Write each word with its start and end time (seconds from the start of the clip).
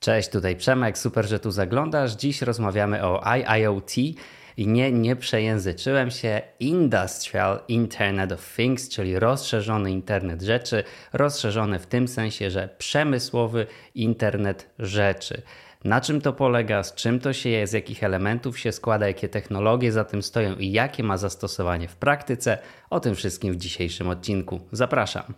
Cześć, 0.00 0.28
tutaj 0.28 0.56
Przemek, 0.56 0.98
super, 0.98 1.28
że 1.28 1.40
tu 1.40 1.50
zaglądasz. 1.50 2.12
Dziś 2.12 2.42
rozmawiamy 2.42 3.04
o 3.04 3.22
IIoT 3.36 3.98
i 4.56 4.66
nie, 4.66 4.92
nie 4.92 5.16
przejęzyczyłem 5.16 6.10
się. 6.10 6.42
Industrial 6.60 7.60
Internet 7.68 8.32
of 8.32 8.54
Things, 8.56 8.88
czyli 8.88 9.18
rozszerzony 9.18 9.90
internet 9.90 10.42
rzeczy, 10.42 10.84
rozszerzony 11.12 11.78
w 11.78 11.86
tym 11.86 12.08
sensie, 12.08 12.50
że 12.50 12.68
przemysłowy 12.78 13.66
internet 13.94 14.70
rzeczy. 14.78 15.42
Na 15.84 16.00
czym 16.00 16.20
to 16.20 16.32
polega, 16.32 16.82
z 16.82 16.94
czym 16.94 17.20
to 17.20 17.32
się 17.32 17.48
je, 17.48 17.66
z 17.66 17.72
jakich 17.72 18.04
elementów 18.04 18.58
się 18.58 18.72
składa, 18.72 19.08
jakie 19.08 19.28
technologie 19.28 19.92
za 19.92 20.04
tym 20.04 20.22
stoją 20.22 20.56
i 20.56 20.72
jakie 20.72 21.02
ma 21.02 21.16
zastosowanie 21.16 21.88
w 21.88 21.96
praktyce, 21.96 22.58
o 22.90 23.00
tym 23.00 23.14
wszystkim 23.14 23.52
w 23.54 23.56
dzisiejszym 23.56 24.08
odcinku. 24.08 24.60
Zapraszam. 24.72 25.34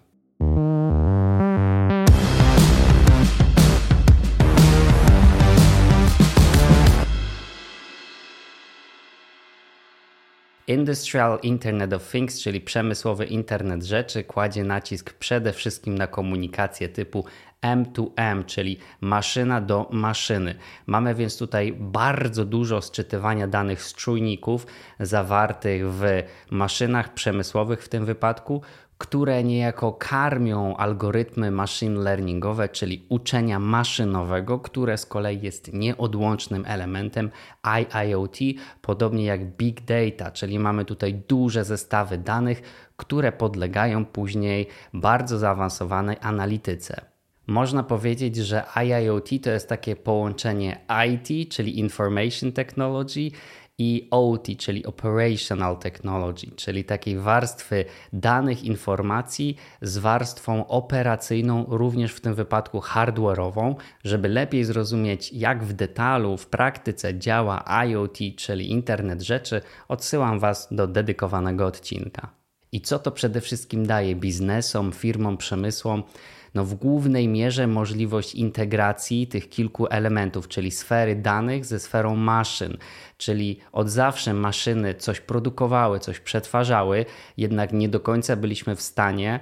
Industrial 10.72 11.38
Internet 11.42 11.92
of 11.92 12.10
Things, 12.10 12.40
czyli 12.42 12.60
przemysłowy 12.60 13.24
internet 13.24 13.82
rzeczy, 13.82 14.24
kładzie 14.24 14.64
nacisk 14.64 15.12
przede 15.12 15.52
wszystkim 15.52 15.98
na 15.98 16.06
komunikację 16.06 16.88
typu 16.88 17.24
M2M, 17.62 18.46
czyli 18.46 18.78
maszyna 19.00 19.60
do 19.60 19.88
maszyny. 19.90 20.54
Mamy 20.86 21.14
więc 21.14 21.38
tutaj 21.38 21.72
bardzo 21.78 22.44
dużo 22.44 22.82
sczytywania 22.82 23.48
danych 23.48 23.82
z 23.82 23.94
czujników 23.94 24.66
zawartych 25.00 25.92
w 25.92 26.04
maszynach 26.50 27.14
przemysłowych 27.14 27.84
w 27.84 27.88
tym 27.88 28.04
wypadku, 28.04 28.62
które 29.02 29.44
niejako 29.44 29.92
karmią 29.92 30.76
algorytmy 30.76 31.50
machine 31.50 32.00
learningowe, 32.00 32.68
czyli 32.68 33.06
uczenia 33.08 33.58
maszynowego, 33.58 34.58
które 34.58 34.98
z 34.98 35.06
kolei 35.06 35.40
jest 35.42 35.72
nieodłącznym 35.72 36.64
elementem 36.66 37.30
IIoT, 37.80 38.38
podobnie 38.82 39.24
jak 39.24 39.56
big 39.56 39.80
data, 39.80 40.30
czyli 40.30 40.58
mamy 40.58 40.84
tutaj 40.84 41.14
duże 41.28 41.64
zestawy 41.64 42.18
danych, 42.18 42.62
które 42.96 43.32
podlegają 43.32 44.04
później 44.04 44.68
bardzo 44.94 45.38
zaawansowanej 45.38 46.16
analityce. 46.20 47.12
Można 47.46 47.82
powiedzieć, 47.82 48.36
że 48.36 48.64
IIoT 48.84 49.28
to 49.42 49.50
jest 49.50 49.68
takie 49.68 49.96
połączenie 49.96 50.80
IT, 51.08 51.52
czyli 51.52 51.78
Information 51.78 52.52
Technology, 52.52 53.30
i 53.82 54.08
OT, 54.10 54.46
czyli 54.58 54.86
Operational 54.86 55.78
Technology, 55.78 56.46
czyli 56.56 56.84
takiej 56.84 57.18
warstwy 57.18 57.84
danych, 58.12 58.64
informacji 58.64 59.56
z 59.82 59.98
warstwą 59.98 60.66
operacyjną, 60.66 61.64
również 61.68 62.12
w 62.12 62.20
tym 62.20 62.34
wypadku 62.34 62.78
hardware'ową, 62.78 63.74
żeby 64.04 64.28
lepiej 64.28 64.64
zrozumieć, 64.64 65.32
jak 65.32 65.64
w 65.64 65.72
detalu, 65.72 66.36
w 66.36 66.46
praktyce 66.46 67.18
działa 67.18 67.64
IoT, 67.84 68.18
czyli 68.36 68.70
Internet 68.70 69.22
Rzeczy, 69.22 69.60
odsyłam 69.88 70.38
Was 70.38 70.68
do 70.70 70.86
dedykowanego 70.86 71.66
odcinka. 71.66 72.41
I 72.72 72.80
co 72.80 72.98
to 72.98 73.10
przede 73.10 73.40
wszystkim 73.40 73.86
daje 73.86 74.16
biznesom, 74.16 74.92
firmom, 74.92 75.36
przemysłom? 75.36 76.02
no 76.54 76.64
w 76.64 76.74
głównej 76.74 77.28
mierze 77.28 77.66
możliwość 77.66 78.34
integracji 78.34 79.26
tych 79.26 79.48
kilku 79.48 79.86
elementów, 79.86 80.48
czyli 80.48 80.70
sfery 80.70 81.16
danych 81.16 81.64
ze 81.64 81.80
sferą 81.80 82.16
maszyn, 82.16 82.76
czyli 83.16 83.58
od 83.72 83.90
zawsze 83.90 84.34
maszyny 84.34 84.94
coś 84.94 85.20
produkowały, 85.20 86.00
coś 86.00 86.20
przetwarzały, 86.20 87.04
jednak 87.36 87.72
nie 87.72 87.88
do 87.88 88.00
końca 88.00 88.36
byliśmy 88.36 88.76
w 88.76 88.82
stanie 88.82 89.40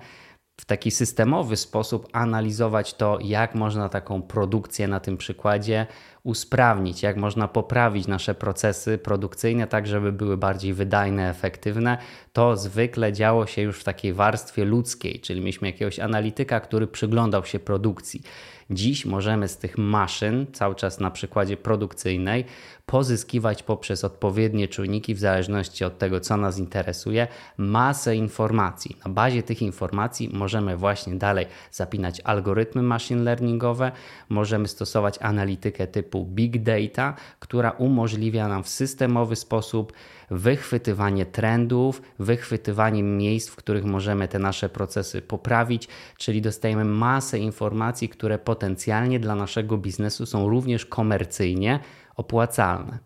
w 0.61 0.65
taki 0.65 0.91
systemowy 0.91 1.57
sposób 1.57 2.09
analizować 2.13 2.95
to, 2.95 3.19
jak 3.23 3.55
można 3.55 3.89
taką 3.89 4.23
produkcję 4.23 4.89
na 4.89 5.01
tym 5.01 5.17
przykładzie 5.17 5.87
usprawnić, 6.23 7.03
jak 7.03 7.17
można 7.17 7.49
poprawić 7.49 8.07
nasze 8.07 8.35
procesy 8.35 8.99
produkcyjne, 8.99 9.67
tak 9.67 9.87
żeby 9.87 10.13
były 10.13 10.37
bardziej 10.37 10.75
wydajne, 10.75 11.31
efektywne, 11.31 11.99
to 12.33 12.57
zwykle 12.57 13.13
działo 13.13 13.47
się 13.47 13.63
już 13.63 13.81
w 13.81 13.85
takiej 13.85 14.13
warstwie 14.13 14.65
ludzkiej, 14.65 15.21
czyli 15.21 15.41
mieliśmy 15.41 15.69
jakiegoś 15.69 15.99
analityka, 15.99 16.61
który 16.61 16.87
przyglądał 16.87 17.45
się 17.45 17.59
produkcji. 17.59 18.23
Dziś 18.71 19.07
możemy 19.07 19.49
z 19.49 19.57
tych 19.57 19.79
maszyn, 19.79 20.47
cały 20.53 20.75
czas 20.75 21.01
na 21.01 21.11
przykładzie 21.11 21.57
produkcyjnej, 21.57 22.45
pozyskiwać 22.87 23.63
poprzez 23.63 24.05
odpowiednie 24.05 24.69
czujniki, 24.69 25.15
w 25.15 25.19
zależności 25.19 25.85
od 25.85 25.99
tego, 25.99 26.21
co 26.21 26.37
nas 26.37 26.59
interesuje, 26.59 27.27
masę 27.57 28.17
informacji. 28.17 28.97
Na 29.05 29.11
bazie 29.11 29.43
tych 29.43 29.63
informacji 29.63 30.31
możemy 30.33 30.77
właśnie 30.77 31.15
dalej 31.15 31.47
zapinać 31.71 32.21
algorytmy 32.25 32.83
machine 32.83 33.23
learningowe, 33.23 33.93
możemy 34.29 34.69
stosować 34.69 35.19
analitykę 35.21 35.87
typu 35.87 36.10
big 36.19 36.63
data, 36.63 37.15
która 37.39 37.71
umożliwia 37.71 38.49
nam 38.49 38.63
w 38.63 38.69
systemowy 38.69 39.37
sposób 39.37 39.93
wychwytywanie 40.31 41.27
trendów, 41.27 42.03
wychwytywanie 42.19 43.03
miejsc, 43.03 43.49
w 43.49 43.57
których 43.57 43.85
możemy 43.85 44.29
te 44.29 44.39
nasze 44.39 44.69
procesy 44.69 45.23
poprawić, 45.23 45.89
czyli 46.17 46.43
dostajemy 46.43 46.85
masę 46.85 47.39
informacji, 47.39 48.09
które 48.09 48.39
potencjalnie 48.39 49.21
dla 49.21 49.35
naszego 49.35 49.79
biznesu 49.79 50.27
są 50.27 50.49
również 50.49 50.87
komercyjnie 50.87 51.81
opłacalne. 52.17 52.99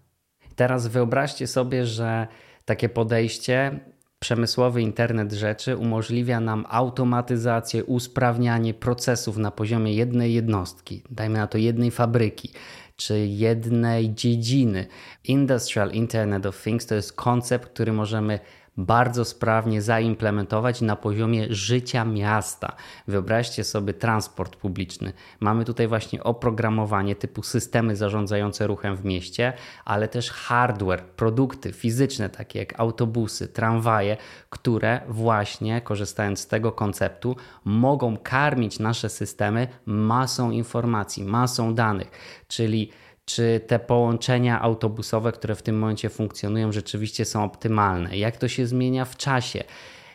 Teraz 0.56 0.86
wyobraźcie 0.86 1.46
sobie, 1.46 1.86
że 1.86 2.26
takie 2.64 2.88
podejście 2.88 3.80
przemysłowy 4.18 4.82
internet 4.82 5.32
rzeczy 5.32 5.76
umożliwia 5.76 6.40
nam 6.40 6.64
automatyzację, 6.68 7.84
usprawnianie 7.84 8.74
procesów 8.74 9.36
na 9.36 9.50
poziomie 9.50 9.94
jednej 9.94 10.34
jednostki, 10.34 11.02
dajmy 11.10 11.38
na 11.38 11.46
to 11.46 11.58
jednej 11.58 11.90
fabryki 11.90 12.50
czy 12.96 13.26
jednej 13.26 14.14
dziedziny. 14.14 14.86
Industrial 15.24 15.90
Internet 15.90 16.46
of 16.46 16.62
Things 16.62 16.86
to 16.86 16.94
jest 16.94 17.12
koncept, 17.12 17.68
który 17.68 17.92
możemy 17.92 18.40
bardzo 18.76 19.24
sprawnie 19.24 19.82
zaimplementować 19.82 20.80
na 20.80 20.96
poziomie 20.96 21.46
życia 21.50 22.04
miasta. 22.04 22.76
Wyobraźcie 23.08 23.64
sobie 23.64 23.94
transport 23.94 24.56
publiczny. 24.56 25.12
Mamy 25.40 25.64
tutaj 25.64 25.88
właśnie 25.88 26.24
oprogramowanie 26.24 27.16
typu 27.16 27.42
systemy 27.42 27.96
zarządzające 27.96 28.66
ruchem 28.66 28.96
w 28.96 29.04
mieście, 29.04 29.52
ale 29.84 30.08
też 30.08 30.30
hardware, 30.30 31.04
produkty 31.04 31.72
fizyczne 31.72 32.30
takie 32.30 32.58
jak 32.58 32.80
autobusy, 32.80 33.48
tramwaje, 33.48 34.16
które 34.50 35.00
właśnie 35.08 35.80
korzystając 35.80 36.40
z 36.40 36.46
tego 36.46 36.72
konceptu 36.72 37.36
mogą 37.64 38.16
karmić 38.16 38.78
nasze 38.78 39.08
systemy 39.08 39.68
masą 39.86 40.50
informacji, 40.50 41.24
masą 41.24 41.74
danych, 41.74 42.10
czyli 42.48 42.90
czy 43.24 43.60
te 43.66 43.78
połączenia 43.78 44.60
autobusowe, 44.60 45.32
które 45.32 45.54
w 45.54 45.62
tym 45.62 45.78
momencie 45.78 46.08
funkcjonują, 46.08 46.72
rzeczywiście 46.72 47.24
są 47.24 47.44
optymalne, 47.44 48.16
jak 48.16 48.36
to 48.36 48.48
się 48.48 48.66
zmienia 48.66 49.04
w 49.04 49.16
czasie. 49.16 49.64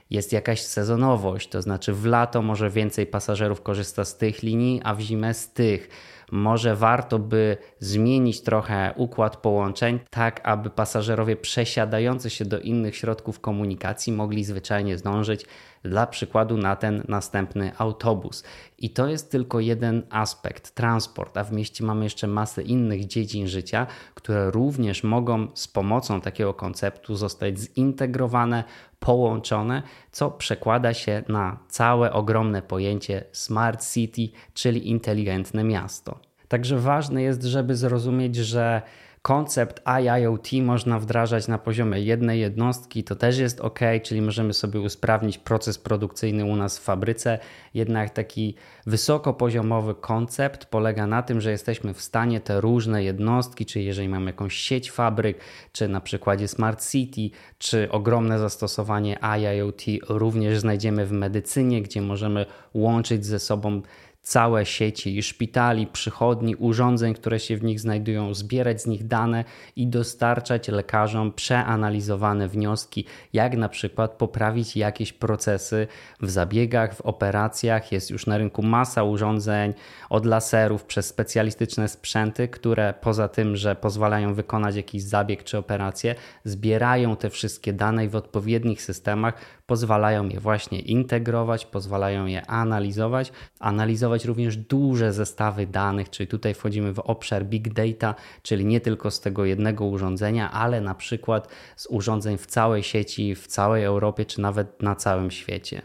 Jest 0.10 0.34
jakaś 0.34 0.62
sezonowość, 0.62 1.50
to 1.50 1.62
znaczy 1.62 1.94
w 1.94 2.06
lato 2.06 2.42
może 2.42 2.70
więcej 2.70 3.06
pasażerów 3.08 3.62
korzysta 3.62 4.06
z 4.06 4.18
tych 4.18 4.44
linii, 4.44 4.82
a 4.84 4.96
w 4.96 5.00
zimę 5.00 5.34
z 5.34 5.54
tych. 5.54 5.90
Może 6.32 6.76
warto 6.76 7.20
by 7.20 7.58
zmienić 7.80 8.42
trochę 8.42 8.94
układ 8.96 9.38
połączeń, 9.38 10.00
tak 10.10 10.42
aby 10.44 10.70
pasażerowie 10.70 11.36
przesiadający 11.36 12.30
się 12.30 12.46
do 12.46 12.60
innych 12.60 12.96
środków 12.96 13.40
komunikacji 13.40 14.14
mogli 14.14 14.44
zwyczajnie 14.44 14.98
zdążyć 14.98 15.46
dla 15.84 16.08
przykładu 16.08 16.58
na 16.58 16.76
ten 16.76 17.04
następny 17.08 17.72
autobus. 17.78 18.44
I 18.78 18.90
to 18.90 19.08
jest 19.08 19.32
tylko 19.32 19.60
jeden 19.60 20.04
aspekt 20.10 20.76
transport, 20.76 21.38
a 21.38 21.44
w 21.44 21.52
mieście 21.52 21.86
mamy 21.86 22.04
jeszcze 22.04 22.28
masę 22.28 22.62
innych 22.62 23.06
dziedzin 23.06 23.48
życia, 23.48 23.88
które 24.16 24.52
również 24.52 25.04
mogą 25.04 25.48
z 25.54 25.68
pomocą 25.68 26.22
takiego 26.22 26.54
konceptu 26.54 27.16
zostać 27.16 27.60
zintegrowane, 27.60 28.64
połączone, 29.00 29.84
co 30.12 30.32
przekłada 30.32 30.94
się 30.94 31.24
na 31.28 31.60
całe 31.68 32.14
ogromne 32.14 32.62
pojęcie 32.62 33.24
smart 33.32 33.94
city, 33.94 34.30
czyli 34.54 34.90
inteligentne 34.90 35.64
miasto. 35.64 36.20
Także 36.48 36.80
ważne 36.80 37.22
jest, 37.22 37.44
żeby 37.44 37.76
zrozumieć, 37.76 38.36
że 38.36 38.82
Koncept 39.22 39.82
IIoT 40.02 40.48
można 40.62 41.00
wdrażać 41.00 41.48
na 41.48 41.58
poziomie 41.58 42.02
jednej 42.02 42.40
jednostki, 42.40 43.04
to 43.04 43.16
też 43.16 43.38
jest 43.38 43.62
ok, 43.62 43.80
czyli 44.04 44.22
możemy 44.22 44.54
sobie 44.54 44.80
usprawnić 44.80 45.38
proces 45.38 45.78
produkcyjny 45.78 46.46
u 46.46 46.56
nas 46.56 46.80
w 46.80 46.84
fabryce. 46.84 47.40
Jednak 47.74 48.10
taki 48.10 48.56
wysokopoziomowy 48.86 49.96
koncept 49.96 50.66
polega 50.66 51.08
na 51.08 51.24
tym, 51.24 51.42
że 51.42 51.52
jesteśmy 51.52 51.94
w 51.94 52.02
stanie 52.02 52.40
te 52.40 52.62
różne 52.62 53.04
jednostki, 53.04 53.66
czyli 53.66 53.86
jeżeli 53.86 54.10
mamy 54.10 54.26
jakąś 54.26 54.56
sieć 54.56 54.92
fabryk, 54.92 55.38
czy 55.72 55.88
na 55.88 56.02
przykładzie 56.02 56.48
Smart 56.48 56.90
City, 56.92 57.38
czy 57.58 57.92
ogromne 57.92 58.40
zastosowanie 58.40 59.20
IIoT 59.38 59.82
również 60.10 60.60
znajdziemy 60.60 61.06
w 61.06 61.12
medycynie, 61.12 61.82
gdzie 61.82 62.02
możemy 62.02 62.46
łączyć 62.74 63.26
ze 63.26 63.40
sobą 63.40 63.82
całe 64.22 64.66
sieci 64.66 65.24
szpitali, 65.24 65.88
przychodni, 65.88 66.56
urządzeń, 66.56 67.14
które 67.14 67.40
się 67.40 67.58
w 67.58 67.64
nich 67.64 67.80
znajdują, 67.80 68.34
zbierać 68.34 68.82
z 68.82 68.88
nich 68.88 69.08
dane 69.08 69.44
i 69.76 69.88
dostarczać 69.88 70.68
lekarzom 70.68 71.34
przeanalizowane 71.34 72.48
wnioski, 72.48 73.06
jak 73.34 73.58
na 73.58 73.70
przykład 73.70 74.12
poprawić 74.12 74.78
jakieś 74.78 75.14
procesy 75.14 75.88
w 76.22 76.30
zabiegach, 76.30 76.96
w 76.96 77.02
operacjach. 77.02 77.92
Jest 77.92 78.12
już 78.12 78.28
na 78.28 78.38
rynku 78.38 78.64
masa 78.64 79.04
urządzeń 79.04 79.74
od 80.10 80.26
laserów 80.26 80.84
przez 80.84 81.08
specjalistyczne 81.08 81.88
sprzęty, 81.88 82.48
które 82.48 82.94
poza 83.02 83.28
tym, 83.28 83.56
że 83.56 83.76
pozwalają 83.76 84.34
wykonać 84.34 84.76
jakiś 84.76 85.04
zabieg 85.04 85.44
czy 85.44 85.58
operację, 85.58 86.16
zbierają 86.44 87.16
te 87.16 87.30
wszystkie 87.30 87.74
dane 87.74 88.06
i 88.06 88.10
w 88.10 88.16
odpowiednich 88.16 88.82
systemach 88.82 89.34
pozwalają 89.66 90.30
je 90.30 90.40
właśnie 90.40 90.80
integrować, 90.80 91.66
pozwalają 91.66 92.26
je 92.26 92.46
analizować, 92.46 93.32
analizować 93.60 94.09
również 94.18 94.58
duże 94.58 95.14
zestawy 95.14 95.68
danych, 95.68 96.10
czyli 96.10 96.28
tutaj 96.28 96.54
wchodzimy 96.54 96.94
w 96.94 97.00
obszar 97.00 97.46
big 97.46 97.74
data, 97.74 98.16
czyli 98.42 98.66
nie 98.66 98.82
tylko 98.82 99.12
z 99.12 99.22
tego 99.22 99.46
jednego 99.46 99.86
urządzenia, 99.86 100.52
ale 100.52 100.82
na 100.82 100.96
przykład 100.96 101.48
z 101.76 101.88
urządzeń 101.90 102.38
w 102.38 102.46
całej 102.46 102.84
sieci, 102.84 103.36
w 103.36 103.48
całej 103.48 103.84
Europie 103.84 104.26
czy 104.26 104.42
nawet 104.42 104.82
na 104.82 104.96
całym 104.96 105.32
świecie. 105.32 105.82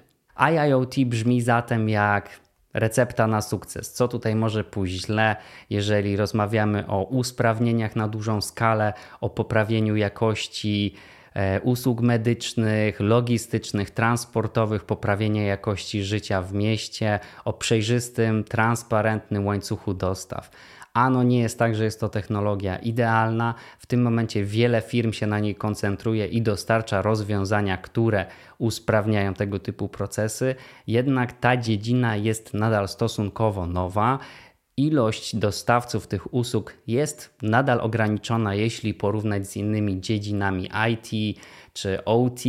IIoT 0.51 0.95
brzmi 1.07 1.41
zatem 1.41 1.89
jak 1.89 2.45
recepta 2.75 3.27
na 3.27 3.41
sukces. 3.41 3.93
Co 3.93 4.09
tutaj 4.09 4.35
może 4.35 4.65
pójść 4.65 5.07
źle, 5.07 5.37
jeżeli 5.71 6.17
rozmawiamy 6.17 6.87
o 6.87 7.03
usprawnieniach 7.03 7.97
na 7.97 8.09
dużą 8.09 8.41
skalę, 8.41 8.93
o 9.21 9.31
poprawieniu 9.31 9.97
jakości 9.97 10.95
usług 11.63 12.01
medycznych, 12.01 13.01
logistycznych, 13.01 13.91
transportowych, 13.91 14.85
poprawienia 14.85 15.43
jakości 15.43 16.05
życia 16.05 16.43
w 16.43 16.55
mieście, 16.55 17.21
o 17.45 17.53
przejrzystym, 17.53 18.45
transparentnym 18.45 19.47
łańcuchu 19.47 19.95
dostaw. 19.95 20.51
Ano 20.95 21.23
nie 21.23 21.41
jest 21.41 21.59
tak, 21.59 21.75
że 21.75 21.85
jest 21.85 22.01
to 22.01 22.09
technologia 22.09 22.77
idealna. 22.77 23.55
W 23.79 23.87
tym 23.87 24.03
momencie 24.03 24.45
wiele 24.45 24.83
firm 24.83 25.13
się 25.13 25.27
na 25.27 25.39
niej 25.39 25.55
koncentruje 25.55 26.27
i 26.27 26.43
dostarcza 26.43 27.03
rozwiązania, 27.03 27.77
które 27.77 28.27
usprawniają 28.59 29.35
tego 29.35 29.59
typu 29.59 29.89
procesy. 29.89 30.55
Jednak 30.87 31.33
ta 31.33 31.57
dziedzina 31.57 32.17
jest 32.17 32.55
nadal 32.55 32.89
stosunkowo 32.89 33.67
nowa 33.67 34.19
ilość 34.77 35.37
dostawców 35.37 36.07
tych 36.07 36.35
usług 36.35 36.75
jest 36.87 37.35
nadal 37.43 37.81
ograniczona, 37.81 38.55
jeśli 38.55 38.95
porównać 38.95 39.47
z 39.47 39.57
innymi 39.57 40.01
dziedzinami 40.01 40.71
IT 40.91 41.39
czy 41.73 42.05
OT. 42.05 42.41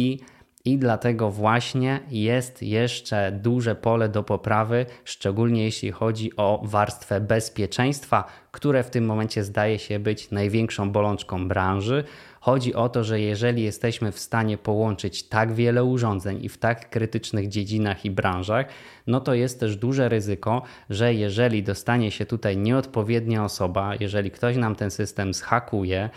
I 0.67 0.77
dlatego 0.77 1.31
właśnie 1.31 2.00
jest 2.09 2.63
jeszcze 2.63 3.31
duże 3.31 3.75
pole 3.75 4.09
do 4.09 4.23
poprawy, 4.23 4.85
szczególnie 5.03 5.63
jeśli 5.63 5.91
chodzi 5.91 6.31
o 6.38 6.62
warstwę 6.63 7.21
bezpieczeństwa, 7.21 8.23
które 8.51 8.83
w 8.83 8.89
tym 8.89 9.06
momencie 9.06 9.44
zdaje 9.44 9.79
się 9.79 10.00
być 10.00 10.31
największą 10.31 10.91
bolączką 10.91 11.47
branży. 11.47 12.03
Chodzi 12.39 12.73
o 12.73 12.89
to, 12.89 13.03
że 13.03 13.19
jeżeli 13.19 13.63
jesteśmy 13.63 14.12
w 14.12 14.19
stanie 14.19 14.57
połączyć 14.57 15.23
tak 15.23 15.53
wiele 15.53 15.83
urządzeń 15.83 16.44
i 16.44 16.50
w 16.50 16.57
tak 16.57 16.89
krytycznych 16.89 17.47
dziedzinach 17.47 18.06
i 18.06 18.12
branżach, 18.12 18.65
no 19.07 19.19
to 19.19 19.33
jest 19.33 19.59
też 19.59 19.75
duże 19.75 20.09
ryzyko, 20.09 20.62
że 20.89 21.13
jeżeli 21.13 21.63
dostanie 21.63 22.12
się 22.12 22.25
tutaj 22.25 22.57
nieodpowiednia 22.57 23.44
osoba, 23.44 23.95
jeżeli 24.00 24.31
ktoś 24.31 24.57
nam 24.57 24.75
ten 24.75 24.91
system 24.91 25.33
zhakuje, 25.33 26.09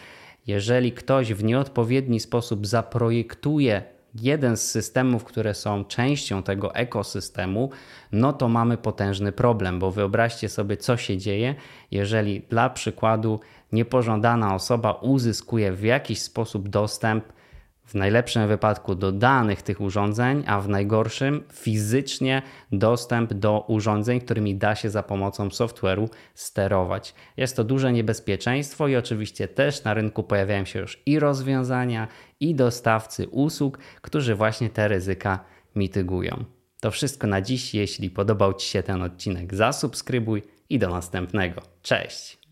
jeżeli 0.47 0.93
ktoś 0.93 1.35
w 1.35 1.45
nieodpowiedni 1.45 2.21
sposób 2.21 2.67
zaprojektuje 2.67 3.98
jeden 4.23 4.57
z 4.57 4.63
systemów, 4.63 5.25
które 5.25 5.55
są 5.55 5.85
częścią 5.85 6.43
tego 6.43 6.75
ekosystemu, 6.75 7.71
no 8.13 8.33
to 8.33 8.49
mamy 8.49 8.77
potężny 8.77 9.33
problem, 9.33 9.79
bo 9.79 9.91
wyobraźcie 9.91 10.49
sobie, 10.49 10.77
co 10.77 10.97
się 10.97 11.19
dzieje, 11.19 11.55
jeżeli 11.91 12.41
dla 12.41 12.71
przykładu 12.71 13.41
niepożądana 13.73 14.55
osoba 14.55 14.93
uzyskuje 14.93 15.73
w 15.73 15.83
jakiś 15.83 16.23
sposób 16.23 16.69
dostęp 16.69 17.25
w 17.89 17.95
najlepszym 17.95 18.49
wypadku 18.49 18.95
do 18.95 19.13
danych 19.13 19.63
tych 19.63 19.81
urządzeń, 19.81 20.45
a 20.47 20.61
w 20.61 20.69
najgorszym 20.69 21.45
fizycznie 21.53 22.43
dostęp 22.73 23.33
do 23.33 23.65
urządzeń, 23.69 24.21
którymi 24.21 24.55
da 24.55 24.75
się 24.75 24.91
za 24.91 25.03
pomocą 25.03 25.49
software'u 25.49 26.09
sterować. 26.35 27.15
Jest 27.37 27.57
to 27.57 27.65
duże 27.65 27.93
niebezpieczeństwo 27.93 28.89
i 28.89 28.97
oczywiście 28.97 29.49
też 29.49 29.85
na 29.85 29.95
rynku 29.95 30.23
pojawiają 30.23 30.65
się 30.65 30.79
już 30.79 31.03
i 31.07 31.19
rozwiązania, 31.19 32.09
i 32.41 32.55
dostawcy 32.55 33.29
usług, 33.29 33.79
którzy 34.01 34.35
właśnie 34.35 34.71
te 34.71 34.89
ryzyka 34.89 35.45
mitygują. 35.77 36.45
To 36.81 36.91
wszystko 36.91 37.27
na 37.27 37.41
dziś. 37.43 37.75
Jeśli 37.75 38.11
podobał 38.11 38.55
Ci 38.55 38.69
się 38.69 38.83
ten 38.83 39.03
odcinek, 39.03 39.55
zasubskrybuj 39.55 40.43
i 40.71 40.79
do 40.79 40.91
następnego. 40.91 41.63
Cześć! 41.83 42.48